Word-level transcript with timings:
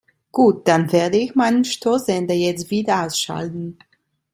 Gut, 0.31 0.67
dann 0.67 0.91
werde 0.91 1.17
ich 1.19 1.35
meinen 1.35 1.63
Störsender 1.63 2.33
jetzt 2.33 2.71
wieder 2.71 3.05
ausschalten. 3.05 3.77